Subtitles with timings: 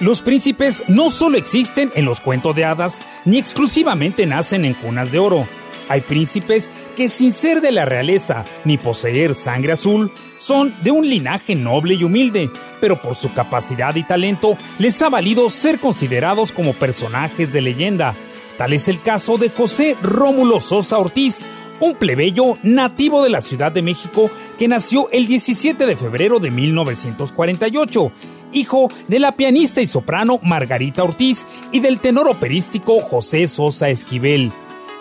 [0.00, 5.12] Los príncipes no solo existen en los cuentos de hadas, ni exclusivamente nacen en cunas
[5.12, 5.46] de oro.
[5.90, 11.06] Hay príncipes que sin ser de la realeza ni poseer sangre azul, son de un
[11.06, 12.48] linaje noble y humilde,
[12.80, 18.14] pero por su capacidad y talento les ha valido ser considerados como personajes de leyenda.
[18.56, 21.44] Tal es el caso de José Rómulo Sosa Ortiz,
[21.78, 26.50] un plebeyo nativo de la Ciudad de México que nació el 17 de febrero de
[26.50, 28.12] 1948
[28.52, 34.52] hijo de la pianista y soprano Margarita Ortiz y del tenor operístico José Sosa Esquivel.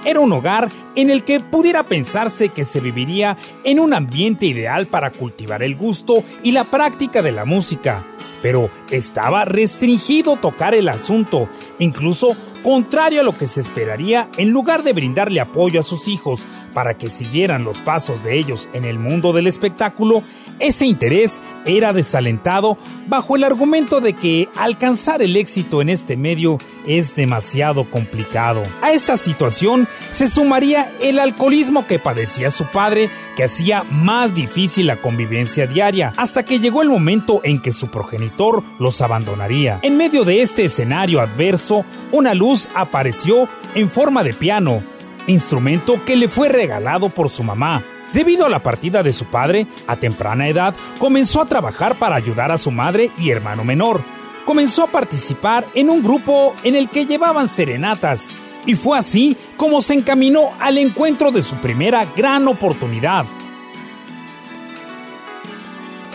[0.05, 4.87] Era un hogar en el que pudiera pensarse que se viviría en un ambiente ideal
[4.87, 8.03] para cultivar el gusto y la práctica de la música,
[8.41, 14.83] pero estaba restringido tocar el asunto, incluso contrario a lo que se esperaría en lugar
[14.83, 16.41] de brindarle apoyo a sus hijos
[16.73, 20.23] para que siguieran los pasos de ellos en el mundo del espectáculo,
[20.59, 26.57] ese interés era desalentado bajo el argumento de que alcanzar el éxito en este medio
[26.85, 28.63] es demasiado complicado.
[28.81, 34.87] A esta situación se sumaría el alcoholismo que padecía su padre, que hacía más difícil
[34.87, 39.79] la convivencia diaria, hasta que llegó el momento en que su progenitor los abandonaría.
[39.81, 44.83] En medio de este escenario adverso, una luz apareció en forma de piano,
[45.27, 49.67] instrumento que le fue regalado por su mamá, Debido a la partida de su padre,
[49.87, 54.01] a temprana edad comenzó a trabajar para ayudar a su madre y hermano menor.
[54.45, 58.29] Comenzó a participar en un grupo en el que llevaban serenatas.
[58.65, 63.25] Y fue así como se encaminó al encuentro de su primera gran oportunidad.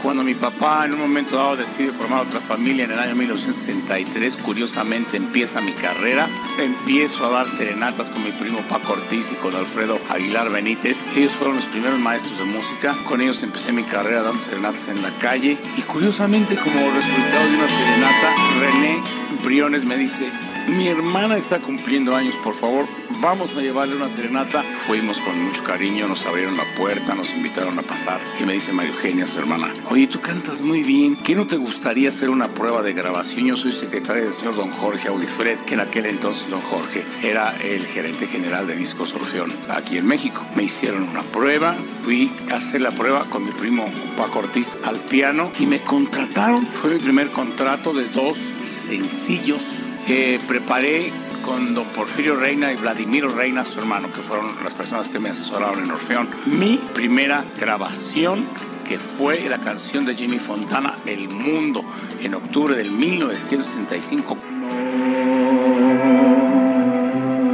[0.04, 4.36] Cuando mi papá en un momento dado decide formar otra familia en el año 1963,
[4.36, 6.28] curiosamente empieza mi carrera.
[6.58, 11.08] Empiezo a dar serenatas con mi primo Paco Ortiz y con Alfredo Aguilar Benítez.
[11.16, 12.94] Ellos fueron los primeros maestros de música.
[13.08, 15.56] Con ellos empecé mi carrera dando serenatas en la calle.
[15.74, 18.98] Y curiosamente, como resultado de una serenata, René
[19.42, 20.30] Briones me dice,
[20.68, 22.86] mi hermana está cumpliendo años, por favor,
[23.24, 24.62] vamos a llevarle una serenata.
[24.86, 28.20] Fuimos con mucho cariño, nos abrieron la puerta, nos invitaron a pasar.
[28.38, 31.56] Y me dice María Eugenia, su hermana, oye, tú cantas muy bien, ¿qué no te
[31.56, 33.46] gustaría hacer una prueba de grabación?
[33.46, 37.56] Yo soy secretaria del señor don Jorge Audifred, que en aquel entonces don Jorge era
[37.62, 40.44] el gerente general de Discos Orfeón aquí en México.
[40.54, 43.86] Me hicieron una prueba, fui a hacer la prueba con mi primo
[44.18, 46.66] Paco Ortiz al piano y me contrataron.
[46.66, 49.62] Fue mi primer contrato de dos sencillos
[50.06, 51.10] que preparé
[51.44, 55.30] con don Porfirio Reina y Vladimiro Reina, su hermano, que fueron las personas que me
[55.30, 56.28] asesoraron en Orfeón.
[56.46, 58.44] Mi primera grabación,
[58.86, 61.84] que fue la canción de Jimmy Fontana, El Mundo,
[62.22, 64.36] en octubre del 1965.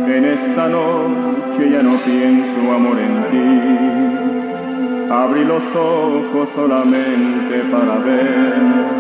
[0.07, 5.13] En esta noche ya no pienso amor en ti.
[5.13, 9.00] Abrí los ojos solamente para ver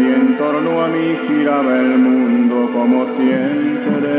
[0.00, 4.10] y en torno a mí giraba el mundo como siempre.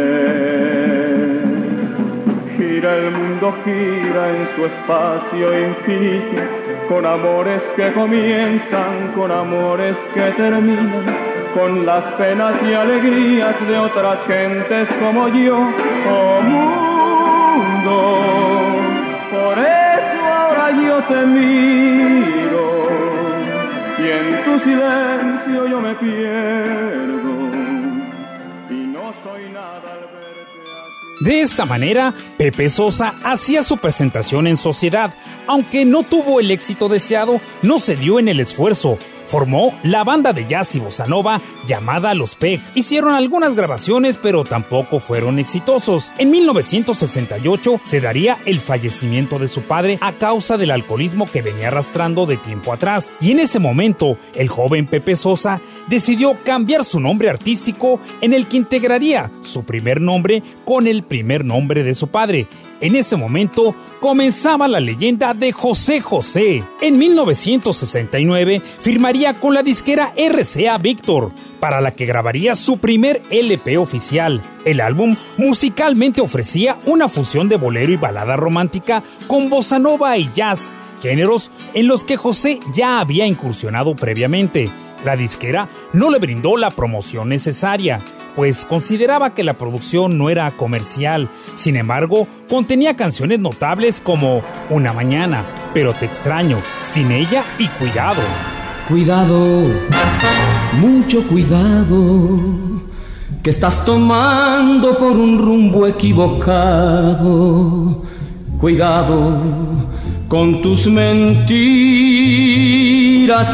[2.58, 6.42] Gira el mundo, gira en su espacio infinito,
[6.88, 11.06] con amores que comienzan, con amores que terminan,
[11.54, 17.98] con las penas y alegrías de otras gentes como yo, oh mundo.
[19.32, 23.05] Por eso ahora yo te miro
[24.10, 27.34] en silencio yo me pierdo
[28.70, 30.16] y no soy nada al.
[31.22, 35.14] De esta manera, Pepe Sosa hacía su presentación en sociedad.
[35.48, 38.98] Aunque no tuvo el éxito deseado, no se dio en el esfuerzo.
[39.26, 42.60] Formó la banda de jazz y bossa nova llamada Los Peg.
[42.76, 46.12] Hicieron algunas grabaciones, pero tampoco fueron exitosos.
[46.18, 51.68] En 1968 se daría el fallecimiento de su padre a causa del alcoholismo que venía
[51.68, 53.14] arrastrando de tiempo atrás.
[53.22, 58.48] Y en ese momento, el joven Pepe Sosa decidió cambiar su nombre artístico en el
[58.48, 62.48] que integraría su primer nombre con el primer nombre de su padre.
[62.82, 66.64] En ese momento comenzaba la leyenda de José José.
[66.82, 71.32] En 1969 firmaría con la disquera RCA Victor,
[71.62, 74.42] para la que grabaría su primer LP oficial.
[74.66, 80.30] El álbum musicalmente ofrecía una fusión de bolero y balada romántica con bossa nova y
[80.34, 84.70] jazz, géneros en los que José ya había incursionado previamente.
[85.06, 88.02] La disquera no le brindó la promoción necesaria,
[88.36, 91.30] pues consideraba que la producción no era comercial.
[91.56, 95.44] Sin embargo, contenía canciones notables como Una mañana,
[95.74, 98.22] Pero te extraño, Sin ella y Cuidado.
[98.88, 99.66] Cuidado,
[100.74, 102.38] mucho cuidado,
[103.42, 107.26] que estás tomando por un rumbo equivocado.
[108.60, 109.42] Cuidado
[110.28, 111.56] con tus mentiras,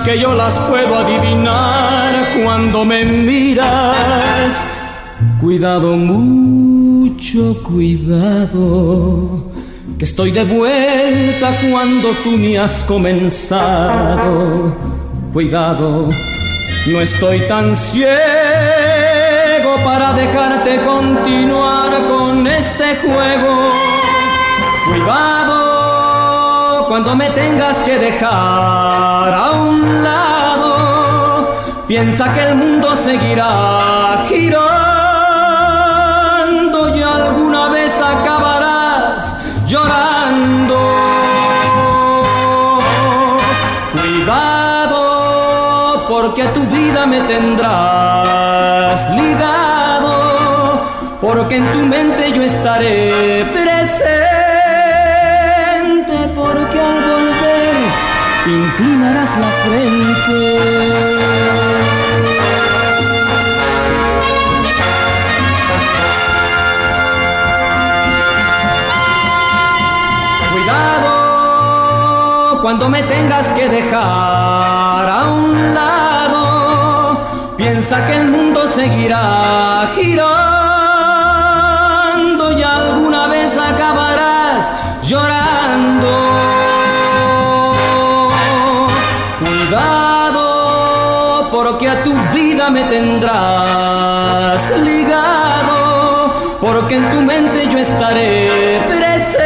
[0.04, 2.14] que yo las puedo adivinar
[2.44, 4.68] cuando me miras.
[5.40, 9.46] Cuidado, mucho cuidado
[9.98, 14.76] que estoy de vuelta cuando tú ni has comenzado
[15.32, 16.10] Cuidado,
[16.88, 18.12] no estoy tan ciego
[19.86, 23.72] para dejarte continuar con este juego.
[24.90, 25.61] Cuidado
[26.92, 31.48] cuando me tengas que dejar a un lado.
[31.88, 34.74] Piensa que el mundo seguirá girando
[36.94, 40.80] y alguna vez acabarás llorando.
[46.10, 50.84] porque a tu vida me tendrás ligado,
[51.22, 53.46] porque en tu mente yo estaré
[58.51, 60.39] inclinarás la frente.
[70.51, 77.21] Cuidado cuando me tengas que dejar a un lado
[77.57, 80.12] piensa que el mundo seguirá girando
[82.57, 86.61] y alguna vez acabarás llorando.
[92.72, 99.40] Me tendrás ligado, porque en tu mente yo estaré presente,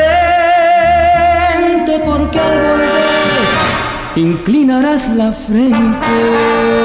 [2.05, 2.85] porque al volver
[4.15, 6.84] inclinarás la frente.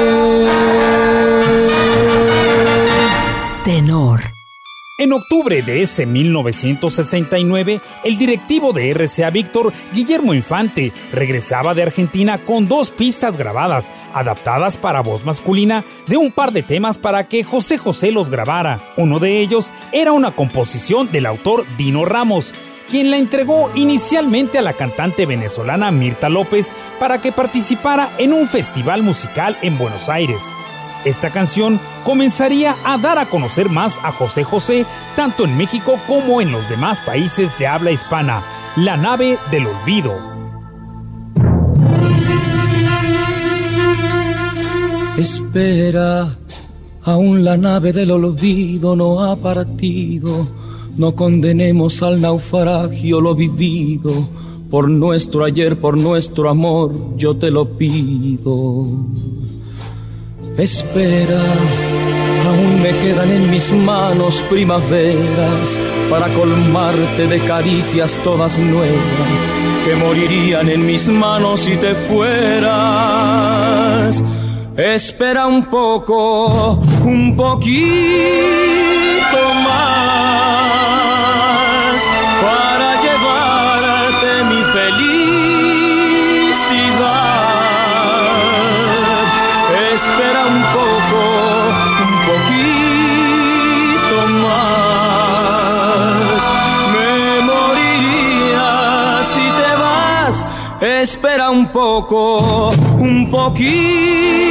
[5.01, 12.37] En octubre de ese 1969, el directivo de RCA Víctor, Guillermo Infante, regresaba de Argentina
[12.45, 17.43] con dos pistas grabadas, adaptadas para voz masculina, de un par de temas para que
[17.43, 18.79] José José los grabara.
[18.95, 22.53] Uno de ellos era una composición del autor Dino Ramos,
[22.87, 28.47] quien la entregó inicialmente a la cantante venezolana Mirta López para que participara en un
[28.47, 30.43] festival musical en Buenos Aires.
[31.03, 36.41] Esta canción comenzaría a dar a conocer más a José José, tanto en México como
[36.41, 38.43] en los demás países de habla hispana,
[38.75, 40.13] La nave del olvido.
[45.17, 46.35] Espera,
[47.03, 50.47] aún la nave del olvido no ha partido,
[50.97, 54.11] no condenemos al naufragio lo vivido,
[54.69, 58.87] por nuestro ayer, por nuestro amor, yo te lo pido.
[60.57, 61.41] Espera,
[62.47, 69.45] aún me quedan en mis manos primaveras para colmarte de caricias todas nuevas
[69.85, 73.41] que morirían en mis manos si te fueras.
[74.75, 78.60] Espera un poco, un poquito
[100.81, 104.50] espera un poco, un poquito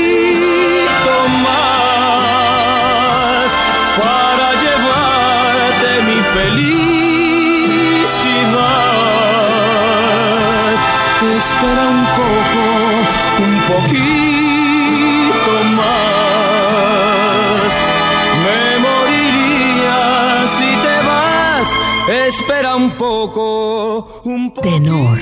[24.23, 24.53] un.
[24.53, 25.17] Tenor.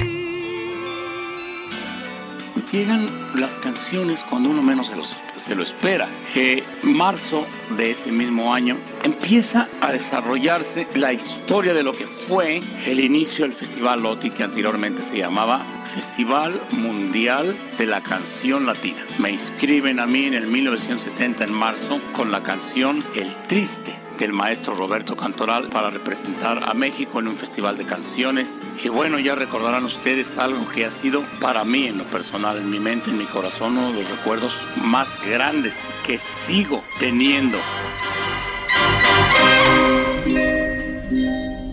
[2.72, 6.08] Llegan las canciones cuando uno menos se, los- se lo espera.
[6.36, 12.62] En marzo de ese mismo año empieza a desarrollarse la historia de lo que fue
[12.86, 19.04] el inicio del Festival OTI que anteriormente se llamaba Festival Mundial de la Canción Latina.
[19.18, 24.34] Me inscriben a mí en el 1970 en marzo con la canción El Triste del
[24.34, 28.62] maestro Roberto Cantoral para representar a México en un festival de canciones.
[28.84, 32.70] Y bueno, ya recordarán ustedes algo que ha sido para mí en lo personal, en
[32.70, 37.58] mi mente, en mi corazón, uno de los recuerdos más grandes que sigo teniendo.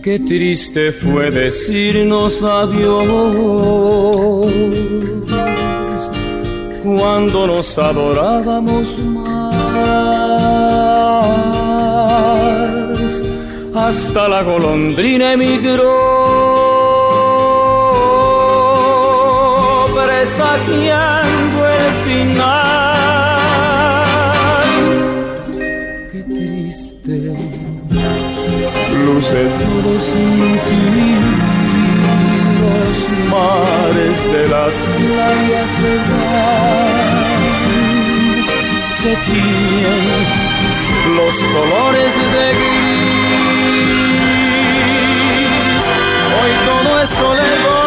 [0.01, 3.07] Qué triste fue decirnos adiós
[6.81, 10.06] cuando nos adorábamos más.
[13.77, 15.85] Hasta la golondrina emigró,
[19.93, 22.97] presagiando el final.
[26.11, 27.37] Qué triste
[29.05, 29.41] luce
[30.65, 30.81] ti.
[32.59, 32.97] Los
[33.29, 36.87] mares de las playas se van,
[38.89, 40.46] se tiñen
[41.15, 43.05] los colores de gris.
[46.41, 47.86] Hoy todo es soledad.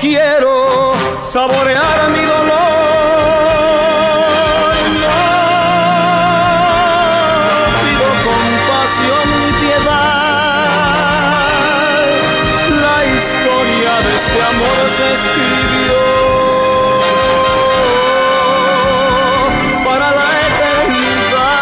[0.00, 0.92] quiero
[1.24, 2.56] saborear mi dolor.
[5.02, 5.18] No
[7.82, 10.66] pido compasión ni piedad.
[12.84, 16.02] La historia de este amor se escribió
[19.84, 21.56] para la eternidad.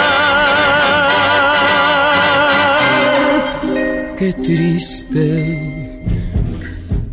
[4.17, 5.74] Qué triste.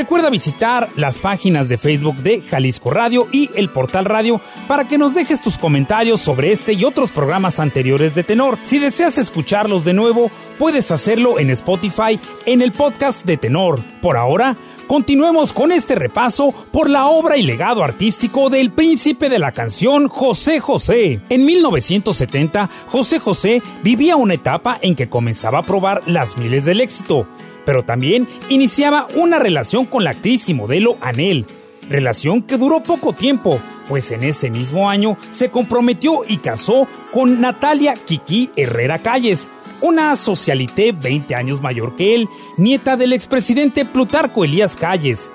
[0.00, 4.96] Recuerda visitar las páginas de Facebook de Jalisco Radio y el portal radio para que
[4.96, 8.58] nos dejes tus comentarios sobre este y otros programas anteriores de Tenor.
[8.64, 13.82] Si deseas escucharlos de nuevo, puedes hacerlo en Spotify en el podcast de Tenor.
[14.00, 19.38] Por ahora, continuemos con este repaso por la obra y legado artístico del príncipe de
[19.38, 21.20] la canción José José.
[21.28, 26.80] En 1970, José José vivía una etapa en que comenzaba a probar las miles del
[26.80, 27.28] éxito
[27.64, 31.46] pero también iniciaba una relación con la actriz y modelo Anel,
[31.88, 37.40] relación que duró poco tiempo, pues en ese mismo año se comprometió y casó con
[37.40, 39.48] Natalia Kiki Herrera Calles,
[39.80, 45.32] una socialité 20 años mayor que él, nieta del expresidente Plutarco Elías Calles.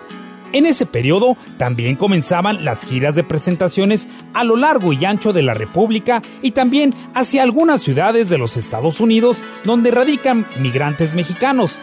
[0.54, 5.44] En ese periodo también comenzaban las giras de presentaciones a lo largo y ancho de
[5.44, 11.78] la República y también hacia algunas ciudades de los Estados Unidos donde radican migrantes mexicanos.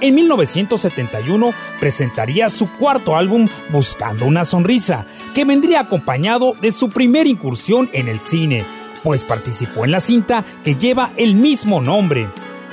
[0.00, 7.28] En 1971 presentaría su cuarto álbum Buscando una Sonrisa, que vendría acompañado de su primera
[7.28, 8.64] incursión en el cine,
[9.02, 12.28] pues participó en la cinta que lleva el mismo nombre.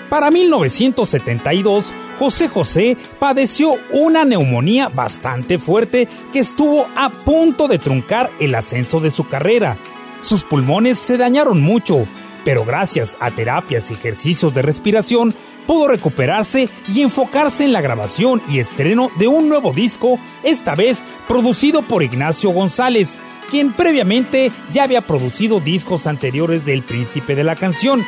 [0.08, 8.30] Para 1972, José José padeció una neumonía bastante fuerte que estuvo a punto de truncar
[8.40, 9.78] el ascenso de su carrera.
[10.22, 12.06] Sus pulmones se dañaron mucho,
[12.46, 15.34] pero gracias a terapias y ejercicios de respiración
[15.66, 21.04] pudo recuperarse y enfocarse en la grabación y estreno de un nuevo disco, esta vez
[21.28, 23.18] producido por Ignacio González,
[23.50, 28.04] quien previamente ya había producido discos anteriores del Príncipe de la Canción.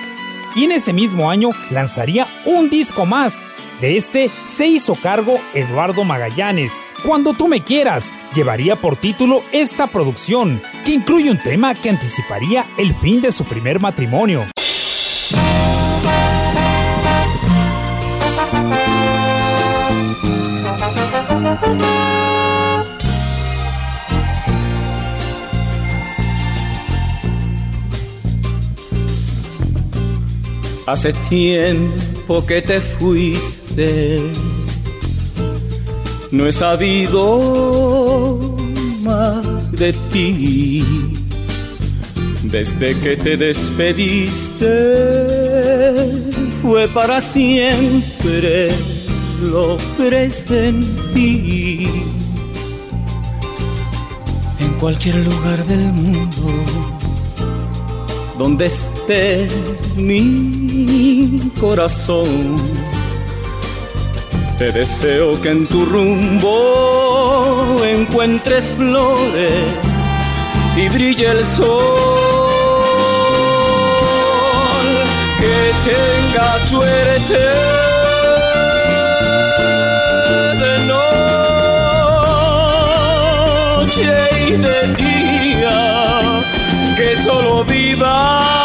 [0.55, 3.43] Y en ese mismo año lanzaría un disco más.
[3.81, 6.71] De este se hizo cargo Eduardo Magallanes.
[7.05, 12.65] Cuando tú me quieras, llevaría por título esta producción, que incluye un tema que anticiparía
[12.79, 14.47] el fin de su primer matrimonio.
[30.87, 34.21] Hace tiempo que te fuiste,
[36.31, 38.39] no he sabido
[39.03, 40.85] más de ti.
[42.43, 44.67] Desde que te despediste,
[46.61, 48.69] fue para siempre,
[49.41, 51.87] lo presentí.
[54.59, 56.47] En cualquier lugar del mundo
[58.37, 59.47] donde esté
[59.95, 62.57] mi corazón.
[64.57, 69.67] Te deseo que en tu rumbo encuentres flores
[70.75, 71.67] y brille el sol.
[75.39, 77.86] Que tenga suerte
[83.97, 86.41] noche y de día,
[86.95, 88.56] que solo vivas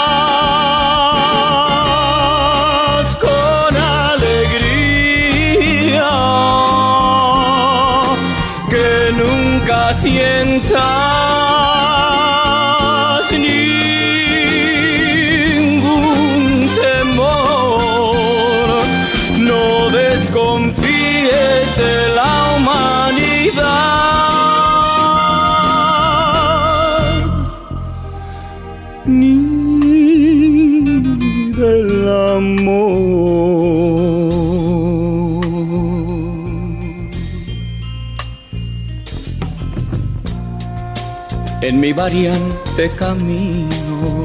[41.92, 44.24] variante camino,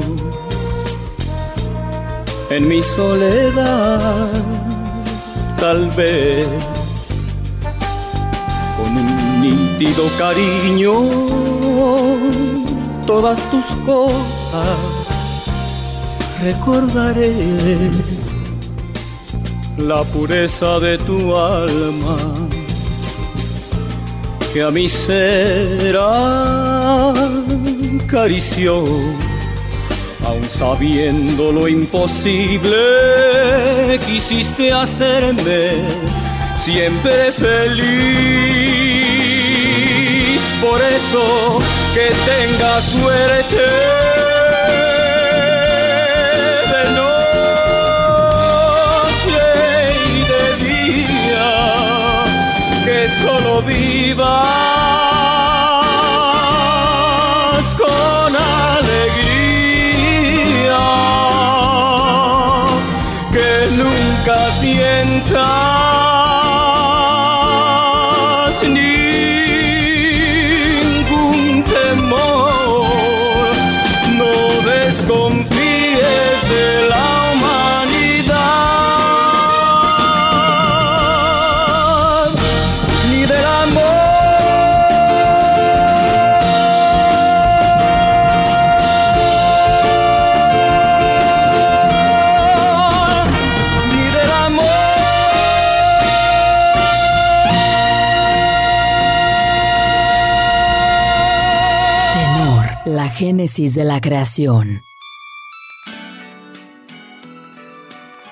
[2.50, 4.28] en mi soledad,
[5.60, 6.46] tal vez
[8.76, 10.94] con un nítido cariño,
[13.06, 14.98] todas tus cosas
[16.42, 17.32] recordaré.
[19.76, 22.16] La pureza de tu alma,
[24.62, 25.96] a mi ser
[28.06, 28.84] acarició,
[30.24, 32.76] aun sabiendo lo imposible,
[34.06, 35.72] quisiste hacerme
[36.64, 37.98] siempre feliz.
[40.60, 41.58] Por eso
[41.94, 44.07] que tenga suerte.
[54.18, 54.67] Bye.
[103.18, 104.84] Génesis de la creación.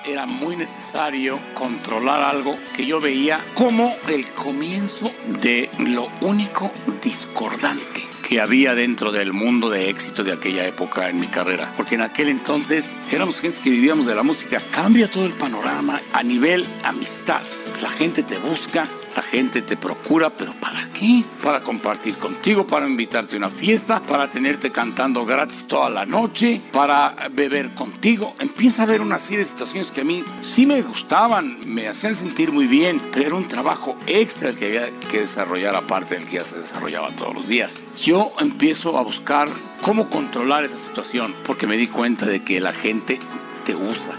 [0.05, 6.71] Era muy necesario controlar algo que yo veía como el comienzo de lo único
[7.03, 11.73] discordante que había dentro del mundo de éxito de aquella época en mi carrera.
[11.75, 14.61] Porque en aquel entonces éramos gente que vivíamos de la música.
[14.71, 17.41] Cambia todo el panorama a nivel amistad.
[17.81, 21.23] La gente te busca, la gente te procura, pero ¿para qué?
[21.41, 26.61] Para compartir contigo, para invitarte a una fiesta, para tenerte cantando gratis toda la noche,
[26.71, 28.35] para beber contigo.
[28.39, 32.15] Empieza a haber una serie de situaciones que a mí sí me gustaban, me hacían
[32.15, 36.27] sentir muy bien, pero era un trabajo extra el que había que desarrollar aparte del
[36.27, 37.75] que ya se desarrollaba todos los días.
[37.99, 39.49] Yo empiezo a buscar
[39.81, 43.17] cómo controlar esa situación, porque me di cuenta de que la gente
[43.65, 44.13] te usa.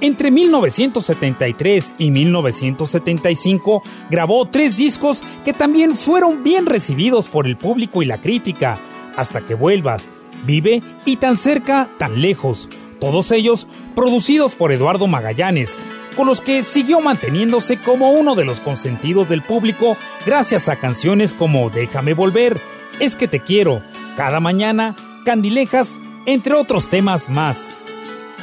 [0.00, 8.00] Entre 1973 y 1975 grabó tres discos que también fueron bien recibidos por el público
[8.02, 8.78] y la crítica.
[9.16, 10.10] Hasta que vuelvas,
[10.44, 12.68] Vive y Tan cerca, tan lejos.
[13.00, 15.78] Todos ellos producidos por Eduardo Magallanes,
[16.16, 21.34] con los que siguió manteniéndose como uno de los consentidos del público gracias a canciones
[21.34, 22.60] como Déjame volver,
[23.00, 23.82] Es que te quiero,
[24.16, 27.76] Cada mañana, Candilejas, entre otros temas más.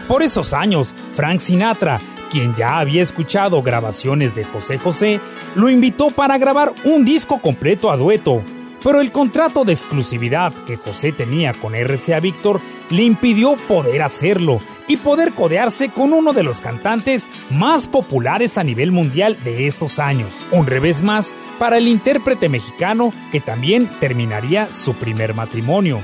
[0.07, 1.99] Por esos años, Frank Sinatra,
[2.31, 5.19] quien ya había escuchado grabaciones de José José,
[5.55, 8.43] lo invitó para grabar un disco completo a dueto,
[8.83, 14.59] pero el contrato de exclusividad que José tenía con RCA Víctor le impidió poder hacerlo
[14.87, 19.97] y poder codearse con uno de los cantantes más populares a nivel mundial de esos
[19.97, 20.31] años.
[20.51, 26.01] Un revés más para el intérprete mexicano que también terminaría su primer matrimonio.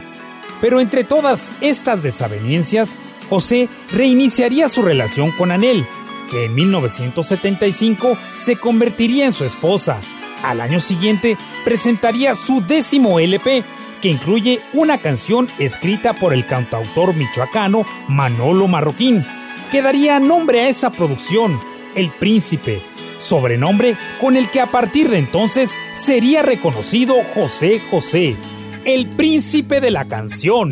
[0.59, 2.95] Pero entre todas estas desavenencias,
[3.31, 5.87] José reiniciaría su relación con Anel,
[6.29, 10.01] que en 1975 se convertiría en su esposa.
[10.43, 13.63] Al año siguiente presentaría su décimo LP,
[14.01, 19.25] que incluye una canción escrita por el cantautor michoacano Manolo Marroquín,
[19.71, 21.57] que daría nombre a esa producción,
[21.95, 22.81] El Príncipe,
[23.21, 28.35] sobrenombre con el que a partir de entonces sería reconocido José José,
[28.83, 30.69] el príncipe de la canción.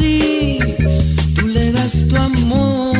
[0.00, 0.58] Y
[1.36, 2.96] tú le das tu amor.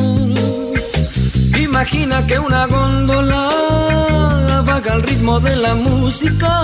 [1.59, 6.63] Imagina que una góndola vaga al ritmo de la música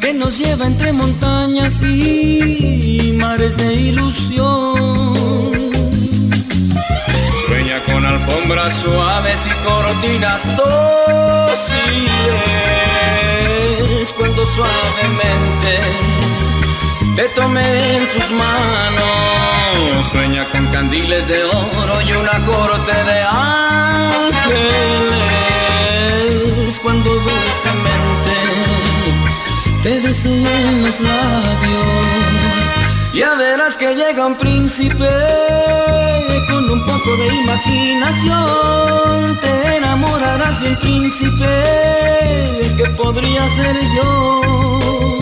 [0.00, 5.52] que nos lleva entre montañas y mares de ilusión.
[7.46, 11.38] Sueña con alfombras suaves y cortinas dóciles
[14.16, 16.17] cuando suavemente
[17.18, 20.06] te tomé en sus manos.
[20.08, 24.38] Sueña con candiles de oro y una corte de ángeles
[26.80, 28.34] cuando dulcemente
[29.82, 30.44] te besé
[30.84, 32.68] los labios.
[33.12, 35.10] Ya verás que llega un príncipe
[36.48, 39.40] con un poco de imaginación.
[39.40, 41.64] Te enamorarás de un príncipe
[42.76, 45.17] que podría ser yo.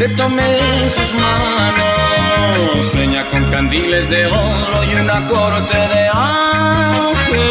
[0.00, 0.58] Te tomé
[0.96, 2.84] sus manos.
[2.90, 7.44] Sueña con candiles de oro y una corte de ángeles.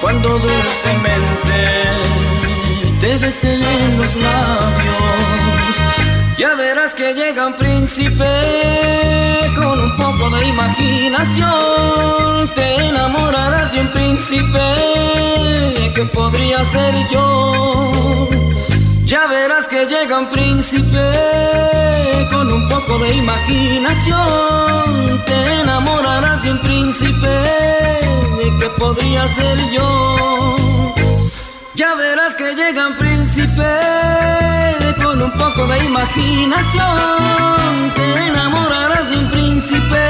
[0.00, 1.90] Cuando dulcemente
[3.00, 5.74] te besé en los labios,
[6.38, 8.24] ya verás que llega un príncipe
[9.56, 12.48] con un poco de imaginación.
[12.54, 14.76] Te enamorarás de un príncipe
[15.96, 18.47] que podría ser yo.
[19.08, 21.00] Ya verás que llega un príncipe
[22.30, 25.24] con un poco de imaginación.
[25.24, 27.42] Te enamorarás de un príncipe
[28.60, 30.56] que podría ser yo.
[31.74, 33.80] Ya verás que llega un príncipe
[35.02, 37.94] con un poco de imaginación.
[37.94, 40.07] Te enamorarás de un príncipe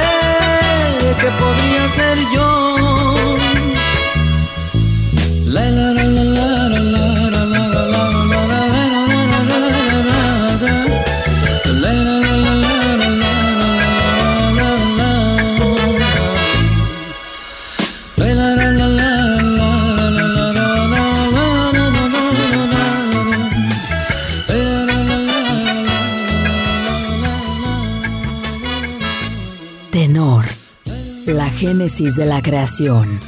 [31.99, 33.19] de la creación.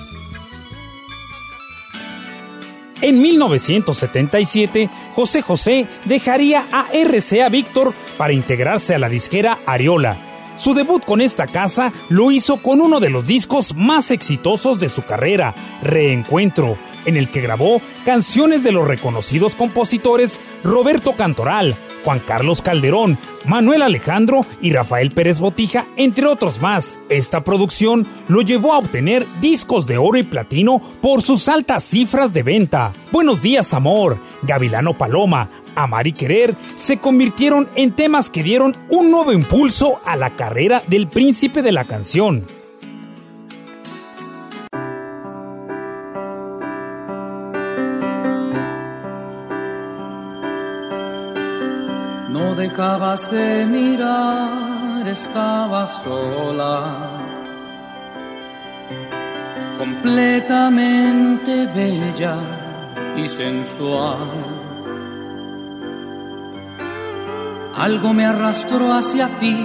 [3.02, 10.18] En 1977, José José dejaría a RCA Víctor para integrarse a la disquera Ariola.
[10.56, 14.88] Su debut con esta casa lo hizo con uno de los discos más exitosos de
[14.88, 15.52] su carrera,
[15.82, 23.18] Reencuentro, en el que grabó canciones de los reconocidos compositores Roberto Cantoral, Juan Carlos Calderón,
[23.44, 26.98] Manuel Alejandro y Rafael Pérez Botija, entre otros más.
[27.08, 32.32] Esta producción lo llevó a obtener discos de oro y platino por sus altas cifras
[32.32, 32.92] de venta.
[33.12, 39.10] Buenos días, amor, Gavilano Paloma, Amar y Querer se convirtieron en temas que dieron un
[39.10, 42.59] nuevo impulso a la carrera del príncipe de la canción.
[52.80, 56.80] Dejabas de mirar, estaba sola,
[59.76, 62.36] completamente bella
[63.18, 64.16] y sensual.
[67.76, 69.58] Algo me arrastró hacia ti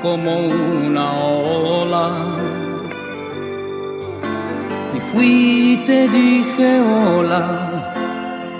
[0.00, 2.08] como una ola.
[4.96, 7.42] Y fui y te dije hola,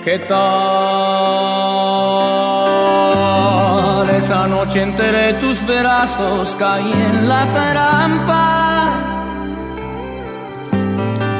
[0.05, 1.62] ¿qué tal?
[4.17, 8.89] Esa noche entre tus brazos caí en la trampa.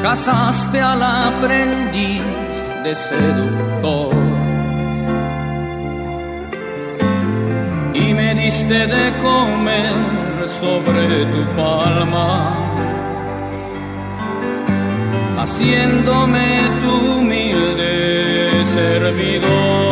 [0.01, 2.21] Casaste al aprendiz
[2.83, 4.33] de seductor.
[7.93, 12.55] y me diste de comer sobre tu palma,
[15.37, 16.47] haciéndome
[16.81, 19.82] tu humilde servidor.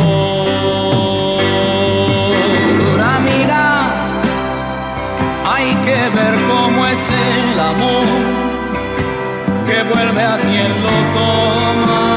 [6.92, 8.06] Es el amor
[9.66, 12.11] que vuelve a quien lo toma,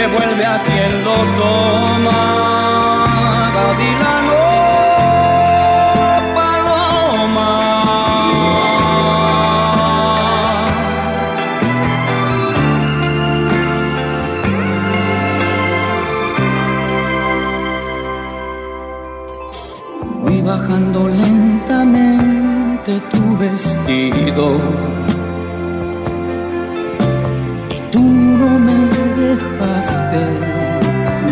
[0.00, 2.20] que vuelve a quien lo toma.
[3.56, 4.40] Gavilano,
[6.36, 7.50] paloma.
[20.22, 25.09] Fui bajando lentamente tu vestido
[29.80, 30.22] dejaste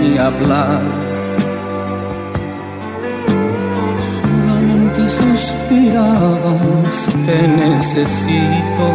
[0.00, 0.80] ni hablar.
[4.08, 6.94] Solamente suspirabas,
[7.26, 8.86] te necesito.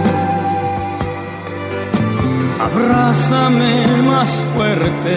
[2.60, 3.74] Abrázame
[4.10, 5.16] más fuerte,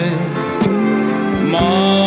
[1.51, 1.97] más.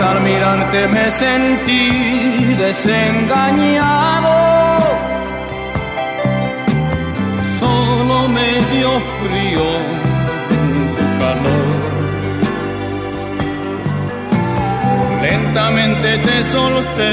[0.00, 4.43] Al mirarte me sentí desengañado
[9.00, 9.66] frío
[11.18, 11.94] calor.
[15.22, 17.12] lentamente te solté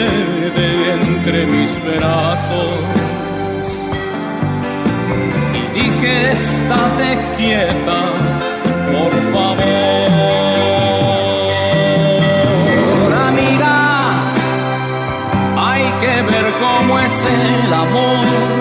[0.58, 2.74] de entre mis brazos
[5.54, 8.02] y dije, estate quieta,
[8.92, 9.62] por favor.
[13.30, 13.78] Amiga,
[15.58, 18.61] hay que ver cómo es el amor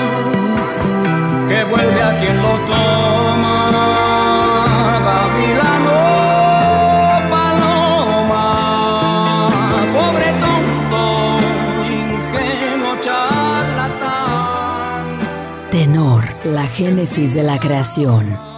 [16.81, 18.51] génesis de la creación.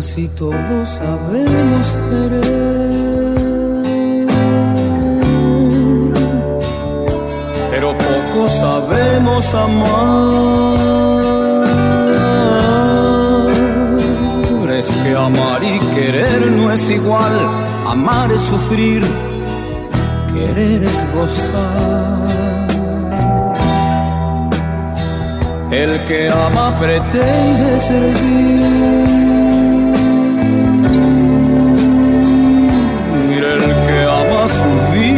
[0.00, 2.57] Si todos sabemos querer,
[9.54, 11.28] amar.
[14.78, 17.32] Es que amar y querer no es igual,
[17.86, 19.02] amar es sufrir,
[20.32, 22.28] querer es gozar.
[25.70, 29.08] El que ama pretende servir
[34.48, 35.17] su vida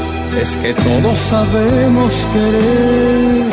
[0.39, 3.49] Es que todos sabemos querer,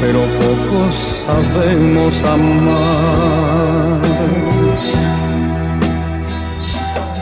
[0.00, 4.00] pero pocos sabemos amar.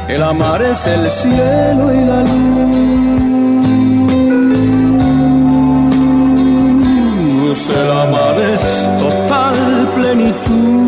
[0.08, 2.38] El amar es el cielo y la luz.
[7.70, 8.62] El amar es
[8.98, 9.56] total
[9.96, 10.87] plenitud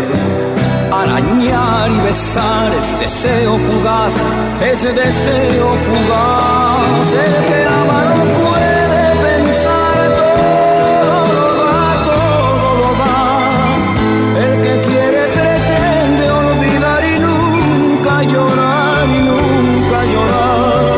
[2.11, 4.13] besar es deseo fugaz,
[4.71, 10.01] ese deseo fugaz, el que ama no puede pensar
[11.07, 13.19] todo va, todo va,
[14.43, 20.91] el que quiere pretende olvidar y nunca llorar y nunca llorar,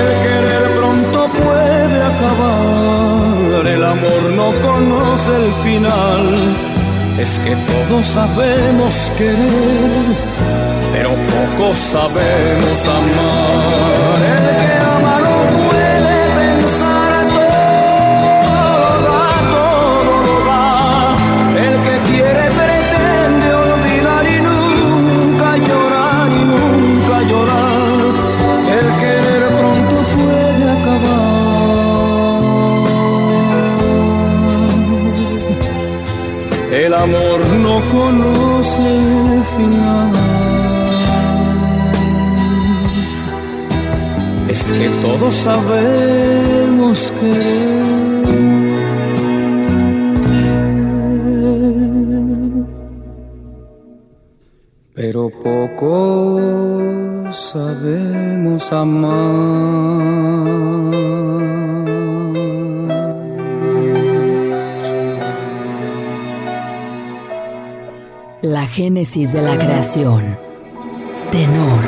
[0.00, 6.26] el querer pronto puede acabar, el amor no conoce el final.
[7.20, 9.89] Es que todos sabemos querer,
[11.56, 14.18] pocos sabemos amar.
[14.32, 15.36] El que ama no
[15.68, 20.64] puede pensar todo, a todo va.
[21.66, 28.12] El que quiere pretende olvidar y nunca llorar y nunca llorar.
[28.78, 31.30] El querer pronto puede acabar.
[36.72, 38.88] El amor no conoce
[44.78, 47.70] Que todos sabemos que
[54.94, 60.10] pero poco sabemos amar.
[68.70, 70.38] génesis de la creación.
[71.30, 71.84] Tenor.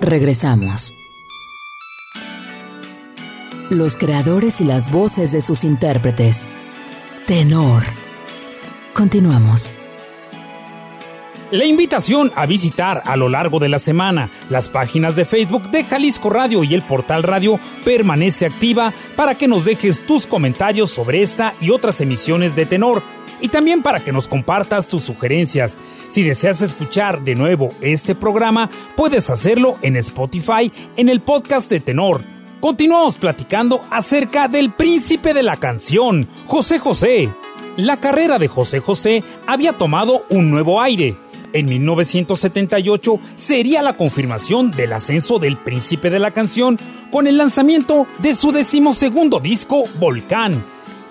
[0.00, 0.99] Regresamos.
[3.70, 6.48] Los creadores y las voces de sus intérpretes.
[7.28, 7.84] Tenor.
[8.94, 9.70] Continuamos.
[11.52, 15.84] La invitación a visitar a lo largo de la semana las páginas de Facebook de
[15.84, 21.22] Jalisco Radio y el portal radio permanece activa para que nos dejes tus comentarios sobre
[21.22, 23.00] esta y otras emisiones de tenor
[23.40, 25.78] y también para que nos compartas tus sugerencias.
[26.10, 31.78] Si deseas escuchar de nuevo este programa, puedes hacerlo en Spotify en el podcast de
[31.78, 32.29] tenor.
[32.60, 37.30] Continuamos platicando acerca del príncipe de la canción, José José.
[37.76, 41.16] La carrera de José José había tomado un nuevo aire
[41.52, 46.78] en 1978 sería la confirmación del ascenso del príncipe de la canción
[47.10, 50.64] con el lanzamiento de su decimosegundo disco Volcán,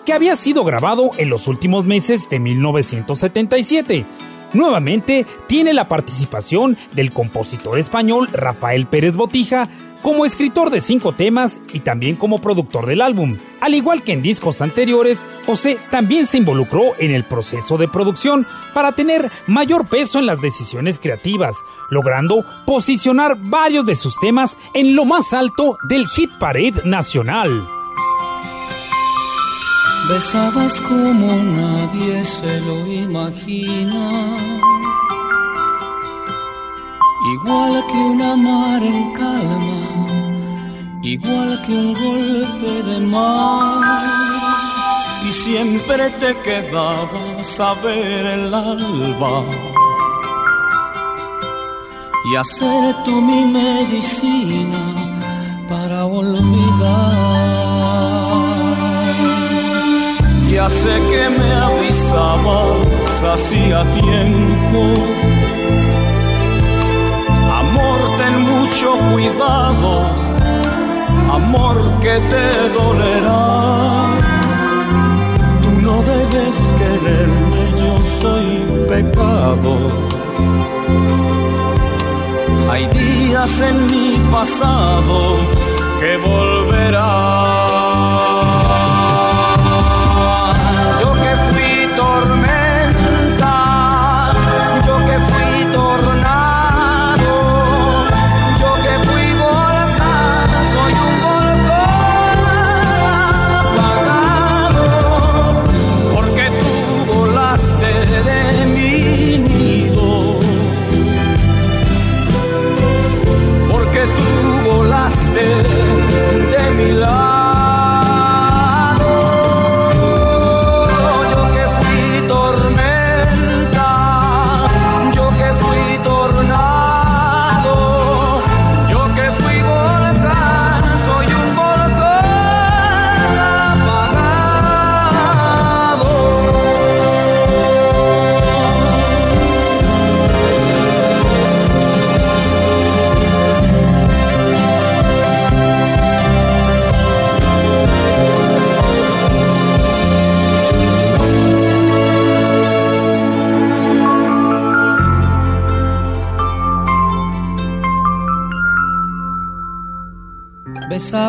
[0.06, 4.06] que había sido grabado en los últimos meses de 1977.
[4.54, 9.68] Nuevamente tiene la participación del compositor español Rafael Pérez Botija,
[10.02, 13.38] como escritor de cinco temas y también como productor del álbum.
[13.62, 18.46] Al igual que en discos anteriores, José también se involucró en el proceso de producción
[18.74, 21.56] para tener mayor peso en las decisiones creativas,
[21.90, 27.68] logrando posicionar varios de sus temas en lo más alto del hit parade nacional.
[30.10, 34.38] Besabas como nadie se lo imagina
[37.34, 39.80] igual que una mar en calma,
[41.02, 43.84] igual que un golpe de mar.
[45.28, 49.44] Y siempre te quedabas a ver el alba
[52.26, 54.84] y hacer tú mi medicina
[55.70, 57.50] para olvidar.
[60.52, 65.29] Ya sé que me avisabas hacía tiempo
[68.80, 70.06] mucho cuidado,
[71.34, 74.08] amor que te dolerá.
[75.62, 78.48] Tú no debes quererme, yo soy
[78.88, 79.76] pecado.
[82.72, 85.40] Hay días en mi pasado
[86.00, 87.19] que volverán.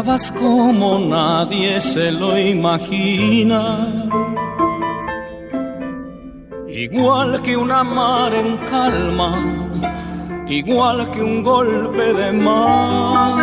[0.00, 4.08] Besabas como nadie se lo imagina,
[6.66, 9.68] igual que una mar en calma,
[10.48, 13.34] igual que un golpe de mar.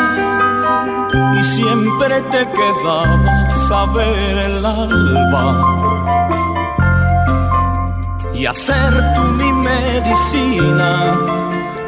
[1.40, 5.46] Y siempre te quedabas a ver el alba
[8.34, 11.20] y hacer tú mi medicina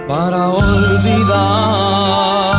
[0.07, 2.58] para olvidar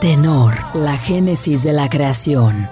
[0.00, 2.70] Tenor, la génesis de la creación.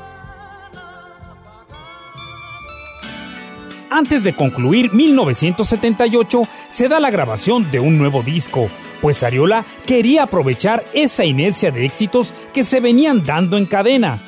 [3.90, 8.68] Antes de concluir 1978, se da la grabación de un nuevo disco,
[9.01, 14.18] pues Ariola quería aprovechar esa inercia de éxitos que se venían dando en cadena.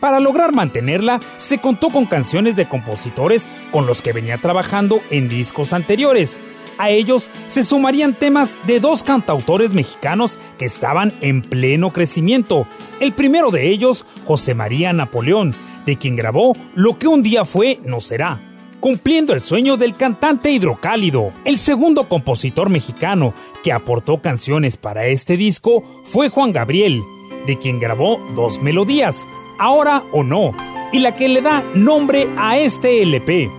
[0.00, 5.28] Para lograr mantenerla, se contó con canciones de compositores con los que venía trabajando en
[5.28, 6.40] discos anteriores.
[6.78, 12.66] A ellos se sumarían temas de dos cantautores mexicanos que estaban en pleno crecimiento.
[13.00, 15.54] El primero de ellos, José María Napoleón,
[15.84, 18.40] de quien grabó Lo que un día fue no será
[18.80, 21.32] cumpliendo el sueño del cantante hidrocálido.
[21.44, 27.02] El segundo compositor mexicano que aportó canciones para este disco fue Juan Gabriel,
[27.46, 29.26] de quien grabó dos melodías,
[29.58, 30.52] Ahora o No,
[30.92, 33.50] y la que le da nombre a este LP.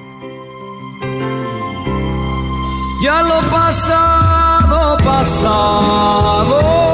[3.03, 6.90] Ya lo pasado, pasado.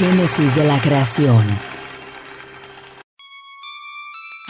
[0.00, 1.44] La creación.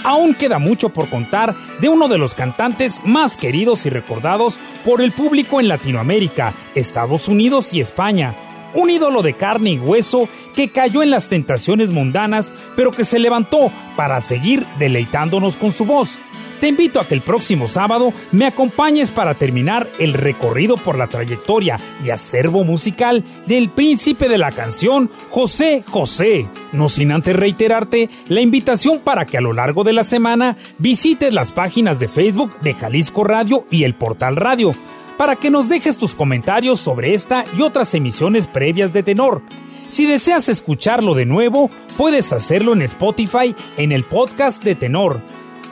[0.05, 5.01] Aún queda mucho por contar de uno de los cantantes más queridos y recordados por
[5.01, 8.35] el público en Latinoamérica, Estados Unidos y España.
[8.75, 13.19] Un ídolo de carne y hueso que cayó en las tentaciones mundanas, pero que se
[13.19, 16.19] levantó para seguir deleitándonos con su voz.
[16.61, 21.07] Te invito a que el próximo sábado me acompañes para terminar el recorrido por la
[21.07, 26.49] trayectoria y acervo musical del príncipe de la canción, José José.
[26.73, 31.33] No sin antes reiterarte la invitación para que a lo largo de la semana visites
[31.33, 34.75] las páginas de Facebook de Jalisco Radio y el portal Radio,
[35.17, 39.43] para que nos dejes tus comentarios sobre esta y otras emisiones previas de Tenor.
[39.89, 45.23] Si deseas escucharlo de nuevo, puedes hacerlo en Spotify en el podcast de Tenor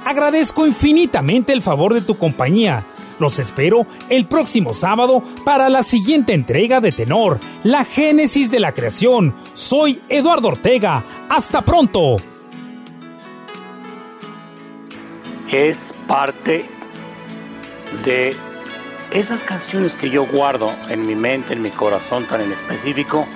[0.06, 2.86] Agradezco infinitamente el favor de tu compañía.
[3.18, 8.70] Los espero el próximo sábado para la siguiente entrega de Tenor, la génesis de la
[8.70, 9.34] creación.
[9.54, 11.02] Soy Eduardo Ortega.
[11.28, 12.18] Hasta pronto.
[15.50, 16.66] Es parte
[18.04, 18.36] de
[19.10, 23.26] esas canciones que yo guardo en mi mente, en mi corazón tan en específico,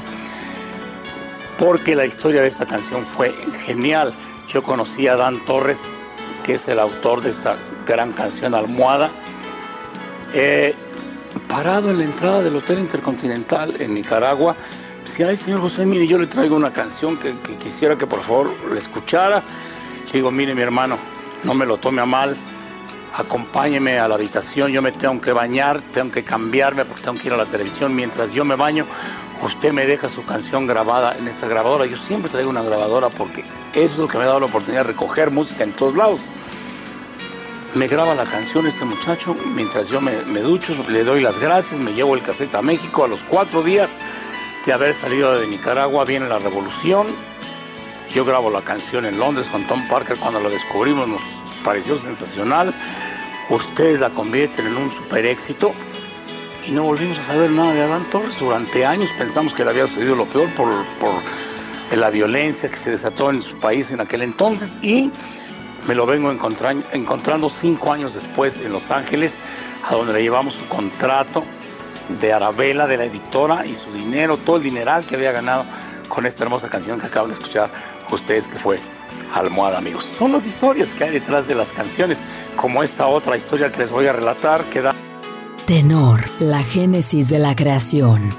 [1.58, 3.34] porque la historia de esta canción fue
[3.66, 4.14] genial.
[4.46, 5.80] Yo conocí a Dan Torres
[6.44, 9.10] que es el autor de esta gran canción Almohada,
[10.32, 10.74] eh,
[11.48, 14.56] parado en la entrada del Hotel Intercontinental en Nicaragua.
[15.04, 17.32] Si, ay, señor José, mire, yo le traigo una canción que,
[17.62, 19.42] quisiera que por favor le escuchara.
[20.06, 20.98] Le digo, mire, mi hermano,
[21.44, 22.36] no me lo tome a mal,
[23.14, 27.28] acompáñeme a la habitación, yo me tengo que bañar, tengo que cambiarme porque tengo que
[27.28, 27.94] ir a la televisión.
[27.94, 28.86] Mientras yo me baño,
[29.42, 31.86] usted me deja su canción grabada en esta grabadora.
[31.86, 34.82] Yo siempre traigo una grabadora porque eso es lo que me ha dado la oportunidad
[34.82, 36.20] de recoger música en todos lados.
[37.74, 41.92] Me graba la canción este muchacho mientras yo me, ducho, le doy las gracias, me
[41.92, 43.04] llevo el cassette a México.
[43.04, 43.90] A los cuatro días
[44.66, 47.06] de haber salido de Nicaragua viene la revolución.
[48.12, 50.16] Yo grabo la canción en Londres con Tom Parker.
[50.18, 51.22] Cuando la descubrimos nos
[51.64, 52.74] pareció sensacional.
[53.48, 55.72] Ustedes la convierten en un super éxito
[56.66, 58.38] y no volvimos a saber nada de Adán Torres.
[58.38, 61.12] Durante años pensamos que le había sucedido lo peor por, por
[61.96, 65.10] la violencia que se desató en su país en aquel entonces y
[65.86, 69.36] me lo vengo encontrando cinco años después en Los Ángeles,
[69.88, 71.42] a donde le llevamos su contrato
[72.20, 75.64] de Arabella, de la editora, y su dinero, todo el dineral que había ganado
[76.08, 77.70] con esta hermosa canción que acaban de escuchar
[78.10, 78.78] ustedes, que fue
[79.32, 80.04] Almohada, amigos.
[80.04, 82.18] Son las historias que hay detrás de las canciones,
[82.56, 84.94] como esta otra historia que les voy a relatar, que da...
[85.70, 88.32] Tenor, la génesis de la creación.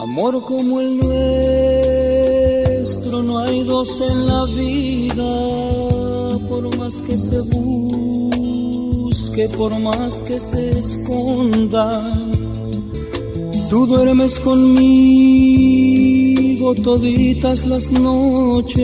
[0.00, 1.01] Amor como el
[3.64, 5.34] nuestro, no hay dos en la vida,
[6.48, 7.40] por más que se
[9.00, 12.02] busque, por más que se esconda.
[13.70, 15.24] Tú duermes conmigo
[16.74, 18.80] toditas las noches,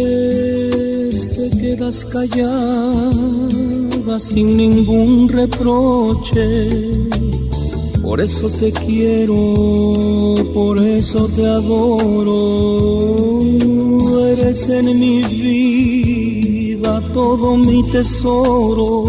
[1.37, 3.09] te quedas callada
[4.19, 6.99] sin ningún reproche
[8.09, 13.09] por eso te quiero, por eso te adoro.
[14.33, 19.05] Eres en mi vida todo mi tesoro.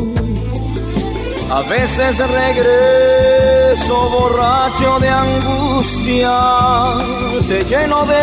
[1.51, 6.35] A veces regreso borracho de angustia,
[7.49, 8.21] te lleno de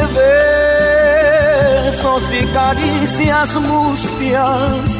[1.84, 4.98] besos y caricias mustias,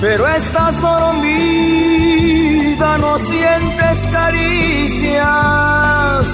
[0.00, 5.24] pero estás dormido no sientes caricias,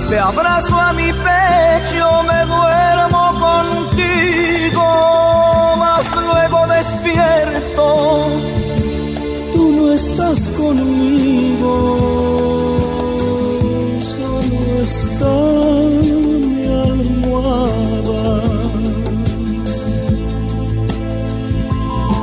[0.09, 4.85] te abrazo a mi pecho, me duermo contigo,
[5.79, 8.27] mas luego despierto,
[9.55, 11.73] tú no estás conmigo,
[14.01, 15.35] solo está
[16.47, 18.23] mi almohada.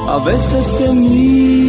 [0.07, 1.68] A veces te miro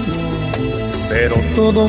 [1.11, 1.87] pero todo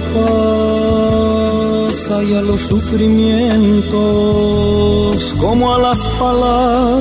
[1.88, 6.98] pasa y a los sufrimientos, como a las palabras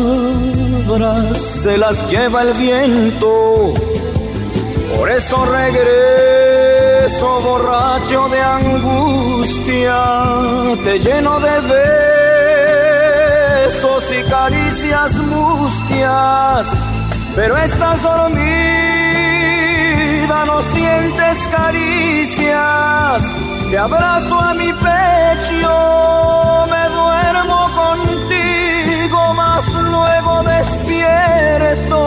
[1.38, 3.74] se las lleva el viento.
[4.95, 10.03] Por eso regreso borracho de angustia,
[10.84, 11.59] te lleno de
[13.65, 16.67] besos y caricias mustias,
[17.36, 18.81] pero estás dormida,
[20.74, 23.32] sientes caricias
[23.72, 31.99] te abrazo a mi pecho, me duermo contigo, mas luego despierto,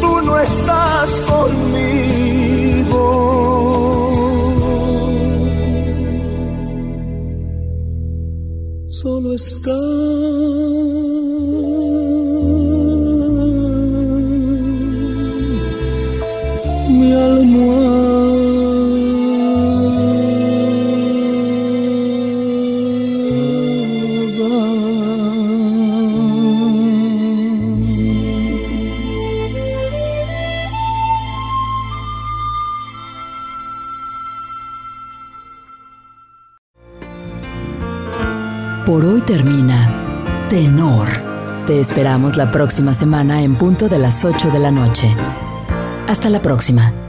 [0.00, 3.04] tú no estás conmigo.
[8.88, 9.76] Solo está
[41.88, 45.08] esperamos la próxima semana en punto de las 8 de la noche.
[46.06, 47.07] Hasta la próxima.